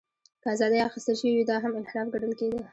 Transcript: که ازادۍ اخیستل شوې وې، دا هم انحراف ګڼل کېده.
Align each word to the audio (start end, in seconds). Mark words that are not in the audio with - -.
که 0.41 0.47
ازادۍ 0.55 0.77
اخیستل 0.87 1.15
شوې 1.19 1.33
وې، 1.35 1.43
دا 1.49 1.55
هم 1.63 1.71
انحراف 1.79 2.07
ګڼل 2.13 2.33
کېده. 2.39 2.59